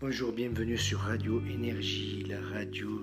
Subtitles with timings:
[0.00, 3.00] Bonjour, bienvenue sur Radio Énergie, la radio